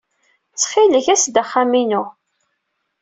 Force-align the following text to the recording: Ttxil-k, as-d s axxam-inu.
Ttxil-k, 0.53 1.05
as-d 1.13 1.35
s 1.37 1.41
axxam-inu. 1.41 2.03